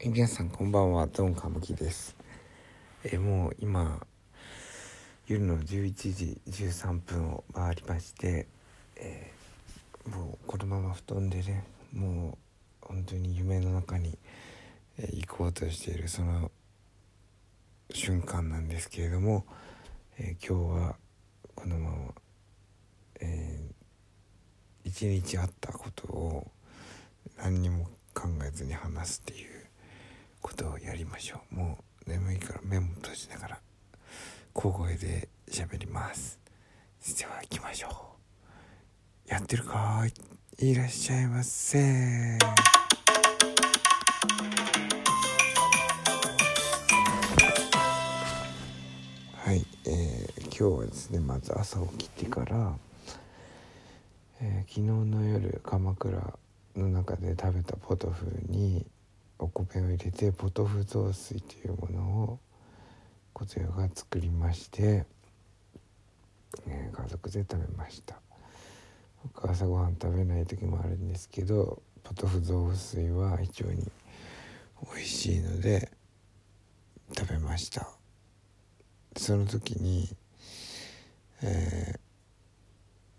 [0.00, 1.08] え皆さんこんばんは。
[1.08, 2.14] ドンカムキです。
[3.02, 4.00] えもう今
[5.26, 8.46] 夜の11時13分を回りまして、
[8.94, 12.38] えーもうこのまま布団でねも
[12.82, 14.16] う本当に夢の中に、
[14.98, 16.52] え行こうとしているその
[17.90, 19.44] 瞬間なんですけれども、
[20.16, 20.96] えー今日は
[21.56, 21.96] このまま、
[23.20, 26.46] えー一日あったことを
[27.36, 29.57] 何にも考えずに話すっていう
[30.48, 31.54] ことをやりましょう。
[31.56, 33.60] もう眠いから目も閉じながら
[34.54, 36.40] 小声で喋ります。
[37.00, 37.88] それでは行きましょ
[39.28, 39.30] う。
[39.30, 40.06] やってるか
[40.58, 40.70] い。
[40.70, 42.38] いらっしゃいませ。
[49.36, 52.74] はい、えー今日はですねまず朝起きてから、
[54.40, 56.38] えー昨日の夜鎌倉
[56.74, 58.86] の中で食べたポトフに
[59.40, 62.38] お米を入れてポトフ雑炊というものを
[63.32, 65.06] 小勢が作りまして、
[66.66, 68.16] えー家族で食べました。
[69.22, 73.90] 僕朝ごはん食べない時もあるんですけどポトフ雑炊は非常に
[74.94, 75.90] 美味しいので
[77.16, 77.88] 食べました。
[79.16, 80.08] その時に
[81.42, 81.98] えー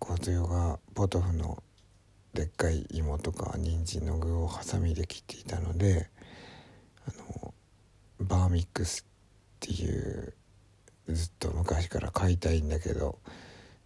[0.00, 1.62] 小勢がポトフの
[2.34, 6.08] でっかい芋とか人参の具をハサミで切っていたので
[7.06, 7.54] あの
[8.20, 9.04] バーミックスっ
[9.60, 10.34] ていう
[11.08, 13.18] ずっと昔から買いたいんだけど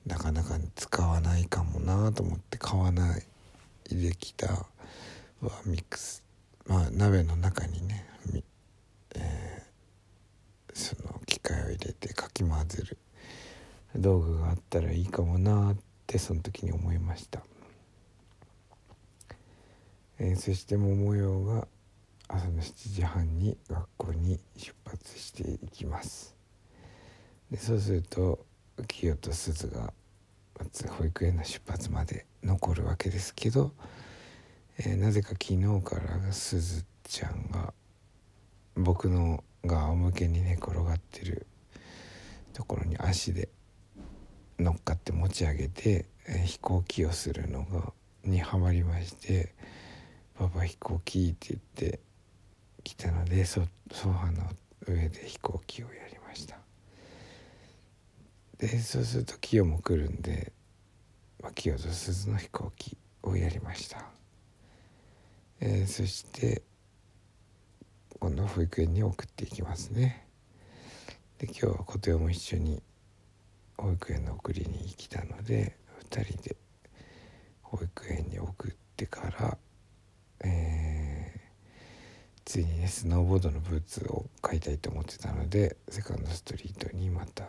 [0.06, 3.22] なかなか使わないかもなと思って買わない
[3.90, 4.48] できた
[5.40, 6.22] バーミックス。
[6.66, 8.06] まあ鍋の中にね
[9.14, 9.64] えー
[10.74, 12.98] その機械を入れてかき混ぜる
[13.94, 17.40] 道具があったらいいかもなってその時に思いました、
[20.18, 21.66] えーそして桃代が
[22.28, 26.36] 朝の7時半に学校に出発していきます。
[27.50, 28.44] でそうすると
[28.88, 29.92] 清と鈴が
[30.58, 33.72] ま保育園の出発まで残るわけですけど、
[34.78, 37.74] えーなぜか昨日から鈴ちゃんが
[38.76, 41.46] 僕のが仰向けに寝転がってる
[42.52, 43.48] ところに足で
[44.58, 47.92] 乗っかって持ち上げて、えー飛行機をするのが
[48.24, 49.54] にはまりまして
[50.34, 51.60] 「パパ飛行機」って言っ
[51.92, 52.00] て
[52.82, 53.62] 来たのでソ
[53.92, 54.50] ソファの
[54.86, 56.58] 上で飛行機をやりました。
[58.58, 60.52] でそうするとキヨも来るんで、
[61.42, 64.06] まあ、キヨと鈴の飛行機をやりました、
[65.60, 66.62] えーそして
[68.20, 70.26] 今度保育園に送っていきますね。
[71.38, 72.82] で今日は琴代も一緒に
[73.76, 75.76] 保育園の送りに来たので
[76.10, 76.56] 2人で
[77.62, 79.58] 保育園に送ってから、
[80.44, 81.14] えー
[82.44, 87.44] ついにねスノーボードのブーツを買いたいと思ってたのでセカンドストリートにまた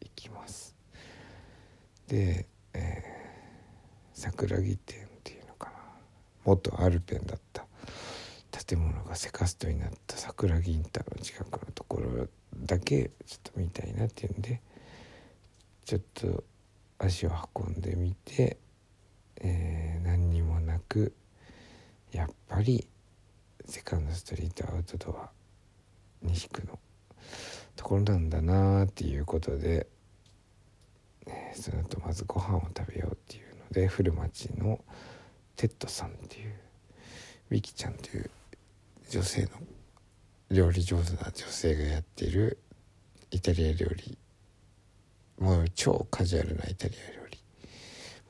[0.00, 0.76] 行きます。
[2.06, 3.22] で、えー
[4.14, 5.72] 桜木店っていうのかな。
[6.44, 7.66] 元アルペンだった。
[8.64, 10.16] 建物がセカストになった。
[10.16, 14.60] 桜木インターの近くのところだけちょっと見たいなっていうんで
[15.84, 16.44] ちょっと
[16.98, 18.58] 足を運んでみて、
[19.40, 21.14] えー何にもなく
[22.12, 22.86] やっぱり
[23.64, 25.30] セカンドストリートアウトドア
[26.22, 26.78] 西区の
[27.74, 29.86] ところなんだなっていうことで、
[31.26, 34.80] えーその後まずご飯を食べようっていうので古町の
[35.56, 36.54] テッドさんっていう
[37.50, 38.30] ウィキちゃんという
[39.10, 39.48] 女性の
[40.50, 42.58] 料理上手な女性がやってる
[43.30, 44.18] イタリア料理
[45.38, 47.38] もう超カジュアルなイタリア料理。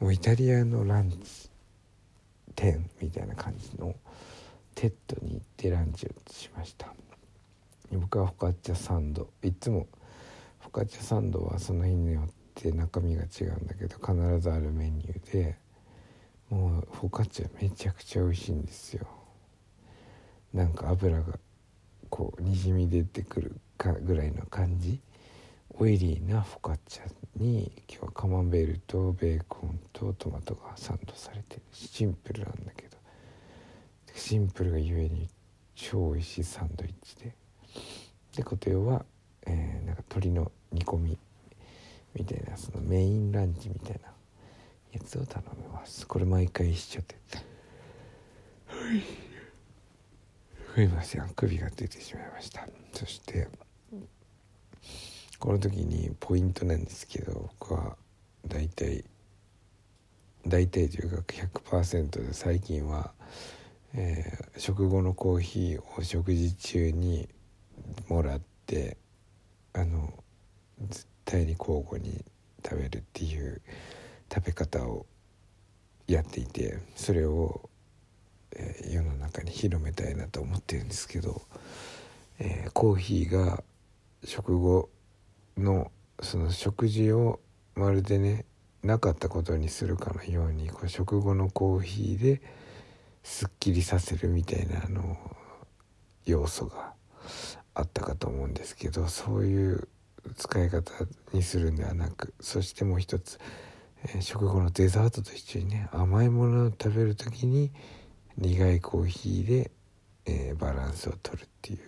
[0.00, 1.41] もうイタリアのランチ
[2.54, 3.94] 店みたいな感じの
[4.74, 6.92] テッドに行ってランチをしました。
[7.92, 9.28] 僕はフォカッチャサンド。
[9.42, 9.86] いつも
[10.60, 15.56] フォカッチャサンドはその日によって中身が違うんだけど必ずあるメニューで
[16.48, 19.06] もうフォカッチャめちゃくちゃ美味しいんですよ。
[20.54, 21.38] なんか油が
[22.10, 25.00] こうにじみ出てくるかぐらいの感じ。
[25.78, 31.62] オイリーなフォカッチャに今日はカマンベールとベーコンとトマトがサンドされてる。
[31.72, 32.96] シンプルなんだけど。
[34.14, 35.28] シンプルがゆえに
[35.74, 37.34] 超美味しいサンドイッチで。
[38.36, 39.04] でコテヨは、
[39.46, 41.18] えーなんか鶏の煮込み
[42.14, 44.12] みたいなそのメインランチみたいな
[44.92, 46.06] やつを頼みます。
[46.06, 47.16] これ毎回一緒で
[48.66, 49.02] はい。
[50.74, 51.28] すいません。
[51.34, 52.66] 首が出てしまいました。
[52.92, 53.48] そして
[55.42, 57.96] この時にポイントなんですけど僕は
[58.46, 59.04] 大体
[60.46, 61.24] 大体というか
[61.68, 63.10] 100%で最近は、
[63.92, 67.28] えー、食後のコーヒーを食事中に
[68.08, 68.96] もらって
[69.72, 70.14] あの
[70.88, 72.24] 絶対に交互に
[72.64, 73.60] 食べるっていう
[74.32, 75.06] 食べ方を
[76.06, 77.68] やっていてそれを、
[78.52, 81.42] えー、世の中に広めたいなと思ってるんですけど、
[82.38, 83.64] えー、コーヒーが
[84.22, 84.88] 食後
[85.56, 85.90] の
[86.20, 87.40] その食事を
[87.74, 88.44] まるでね
[88.82, 92.42] なかったことにするかのようにこう食後のコーヒーで
[93.22, 95.16] すっきりさせるみたいなあの
[96.26, 96.92] 要素が
[97.74, 99.88] あったかと思うんですけどそういう
[100.36, 100.92] 使い方
[101.32, 103.38] にするんではなくそしてもう一つ、
[104.04, 107.72] えー、食後のデザートと一緒にね甘いものを食べる時に
[108.36, 109.70] 苦いコーヒーで、
[110.26, 111.78] えー、バランスをとるっていう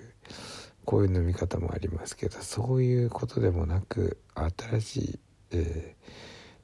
[0.84, 4.18] こういう飲み方もありますけどそういうことでもなく
[4.68, 5.18] 新しい、
[5.52, 6.12] えー、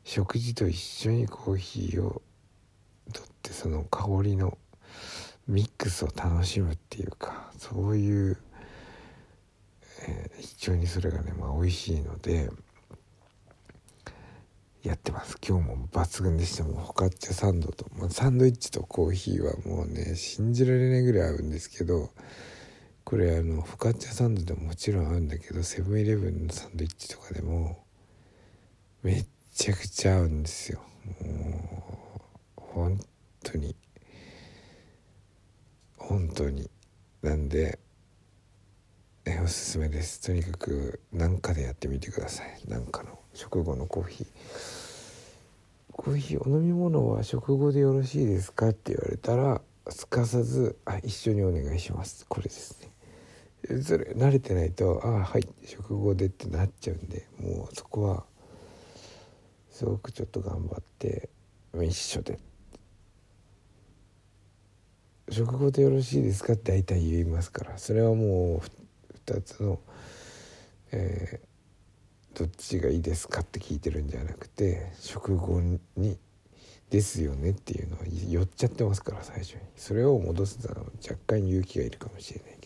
[0.05, 2.23] 食事と一緒にコーヒーを
[3.13, 4.59] とってその香りの
[5.49, 8.39] ミックスを楽しむっていうかそういう、
[10.07, 12.51] えー、非常にそれがね、まあ、美味しいので
[14.83, 15.37] やってます。
[15.47, 16.65] 今日も抜群でした。
[16.65, 22.11] もうフォカッチャサンドと、まあ、サンドイッチとコーヒーはもうね信じられないぐらい合うんですけど
[23.11, 27.83] これあのフカッチャサンドでももちろん合うんだけどセブンイレブンのサンドイッチとかでも
[29.03, 30.81] めっちゃくちゃ合うんですよ。
[31.21, 32.07] も
[32.57, 33.01] う本
[33.43, 33.75] 当に。
[35.99, 36.71] 本当に。
[37.21, 37.81] なんで
[39.25, 40.21] えおすすめです。
[40.21, 42.63] とにかく何かでやってみてください。
[42.69, 44.27] 何かの食後のコーヒー。
[45.91, 52.90] コーヒーお飲み物は食後でよろしいですかって言われたらすかさず「あ一緒にお願いします」これですね。
[53.83, 58.25] それ慣れてないと「ああはい食後で」ってなっちゃうんでもうそこは
[59.71, 61.29] すごくちょっと頑張って
[61.75, 62.39] 一緒で
[65.31, 68.61] 「食後でよろしいですか?」って大体言いますからそれはもう
[69.27, 69.79] 2つの、
[70.93, 75.61] えー、どっちがいいですかって聞いてるんじゃなくて食後
[75.97, 76.19] に
[76.89, 82.60] ですよねっていうのは寄っちゃってますから最初にそれを戻すのは若干勇気がいるかもしれない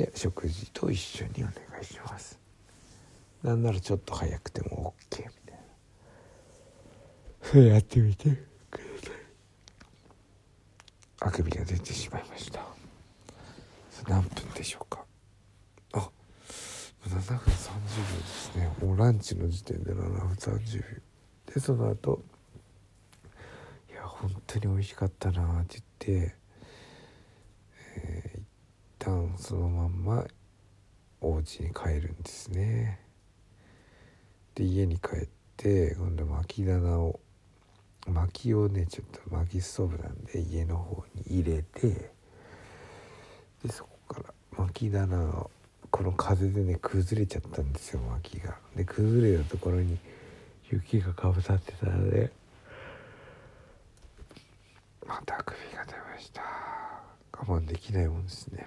[0.00, 1.52] で食事と一緒にお願
[1.82, 2.38] いします。
[3.42, 5.60] なんならちょっと早くても OK みたいな。
[7.42, 8.30] それやってみて
[8.70, 9.16] ください。
[11.20, 12.64] あくびが出てしまいました。
[14.08, 15.04] 何分でしょうか？
[15.92, 16.08] あ
[17.06, 18.72] 7分30秒ですね。
[18.80, 20.84] もうランチの時点で7分30秒。
[21.52, 22.22] でその後
[23.90, 26.36] いや本当に美味しかったなって言って
[29.10, 30.24] 旦そのまんま
[31.20, 33.00] お家に帰るんですね
[34.54, 37.20] で家に帰って今度薪棚を
[38.06, 42.12] 薪をねちょっと薪ストーブなんで家の方に入れて
[43.64, 45.50] でそこから薪棚を
[45.90, 48.56] この風でね崩れちゃったんですよ薪が。
[48.76, 49.98] で崩れたところに
[50.70, 52.30] 雪がかぶさってたので
[55.06, 56.42] また首が出ました
[57.32, 58.66] 我慢できないもんですね。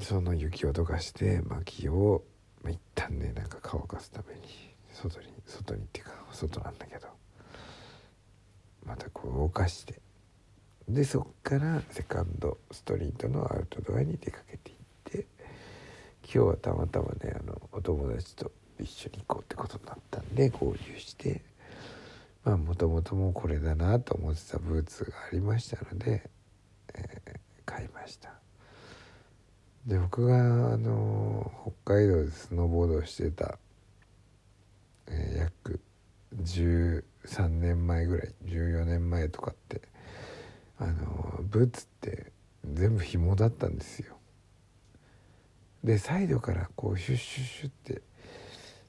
[0.00, 2.22] その雪をどかして薪を、
[2.62, 4.40] まあ、一旦ねなんか乾かすために
[4.92, 7.08] 外に外にっていうか外なんだけど
[8.84, 10.00] またこう動かして
[10.88, 15.26] でそっからセカンドストリートのアウトドアに出かけていって
[16.24, 18.50] 今日はたまたまねあのお友達と
[18.80, 21.42] 一緒に行こうってことになったんで合流して
[22.44, 26.30] まあもともともこれだなと思ってたブーツがありましたので、
[26.94, 28.37] えー、買いました。
[29.88, 31.50] で僕があの
[31.82, 33.58] 北海道でスノーボードをしてた、
[35.06, 35.80] えー、約
[36.36, 39.80] 13年前ぐらい14年前とかって
[40.78, 42.32] あのブーツって
[42.70, 44.18] 全部紐だったんですよ。
[45.82, 48.02] でサイドからこうシュッシュッシュッって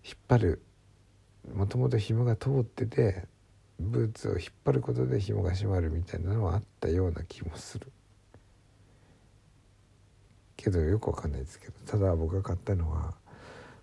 [0.03, 0.61] 引っ張る
[1.55, 3.23] もともと紐が通ってて
[3.79, 7.89] ブーツを引っ張ることで紐が締まるみたいなのはあったような気もする。
[10.61, 13.13] けどよくわかんないですけどただ僕が買ったのは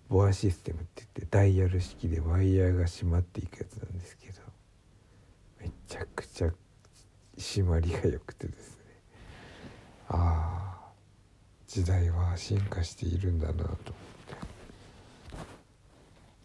[0.09, 4.41] ボアシステムって言ってダイヤル式でワイヤーが締まっていくやつなんですけど
[5.59, 6.49] めちゃくちゃ
[7.37, 8.83] 締まりが良くてですね
[10.09, 10.87] ああ
[11.67, 13.87] 時代は進化しているんだなと思って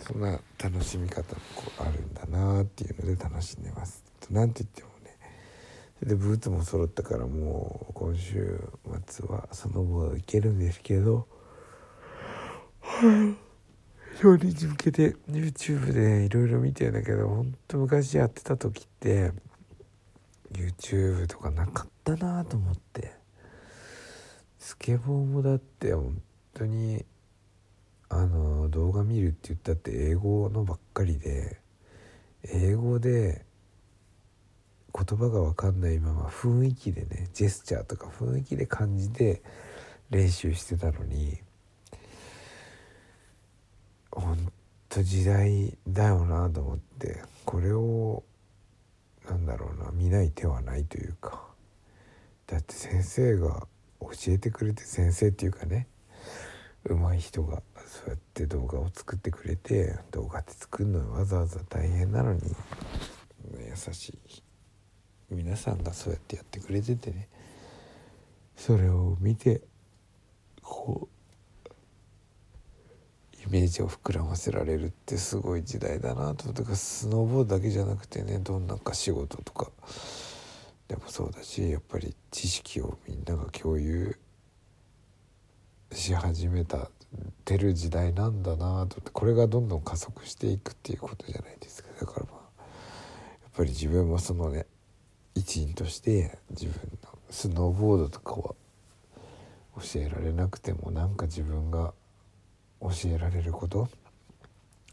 [0.00, 1.40] そんな楽しみ方も
[1.78, 4.02] あるんだなっていうので楽しんでます。
[4.30, 4.91] なんて言っても
[6.02, 8.60] でブーツも揃ったからもう今週
[9.06, 11.26] 末はその後行けるんですけど
[14.20, 19.32] 今日に向けて YouTube でいろいろ見てんだけどほんと昔やってた時って
[20.52, 23.22] YouTube とかなかったなと思って。
[24.62, 26.22] スケボーもだって本
[26.54, 27.04] 当に
[28.08, 31.58] あの動画見るって言ったって英語のばっかりで
[32.44, 33.44] 英語で
[34.94, 39.42] 言葉が分かんないまま雰囲気でねジェスチャーとか雰囲気で感じて
[40.10, 41.38] 練習してたのに
[44.10, 44.52] ほん
[44.88, 48.22] と時代だよなと思ってこれを
[49.28, 51.42] なんだろうな見ない手はないというか
[52.46, 53.66] だって先生が
[54.00, 55.86] 教えてくれて先生っていうかね
[56.84, 62.40] 上手い人がそうやって動画を作ってくれて動画って作るのわざわざ大変なのに
[63.68, 64.41] 優しい
[65.32, 67.28] 皆さんがそうやってやってくれててね
[68.56, 69.62] それを見て
[70.62, 71.12] こう
[73.44, 79.70] イメージを膨らませられるってすごい時代だなとだからスノーボードだけじゃなくてねどんなか仕事とか
[80.88, 84.16] でもそうだしやっぱり知識をみんなが共有
[85.90, 86.90] し始めた
[87.44, 91.88] てる時代なんだなと思ってこれがどんどん加速していくっていうことじゃないですか。
[92.00, 92.62] だからまあ
[93.42, 94.66] やっぱり自分もそのね
[95.34, 98.54] 一員として自分のスノーボードとかは
[99.76, 101.94] 教えられなくてもなんか自分が
[102.80, 103.88] 教えられることを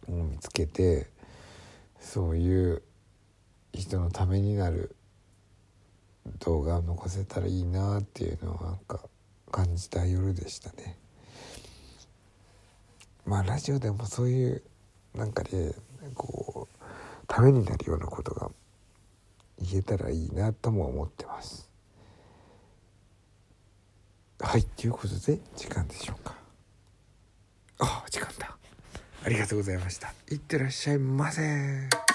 [0.08, 1.08] 見つけて
[2.00, 2.82] そういう
[3.74, 4.96] 人のためになる
[6.40, 9.00] 動画を残せたらいいなっていうのをなんか
[9.52, 10.98] 感じた夜でしたね。
[13.26, 14.64] まあラジオでもそういう
[15.16, 15.74] なんかね
[16.16, 16.86] こう
[17.28, 18.50] ためになるようなことが
[19.70, 21.70] 言えたらいいなとも思ってます。
[24.42, 26.36] はいということで時間でしょうか。
[27.80, 28.58] あ時間だ。
[29.24, 30.14] ありがとうございました。
[30.32, 32.09] いってらっしゃいませ。